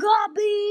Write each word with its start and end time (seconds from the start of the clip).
Mugabe! 0.00 0.69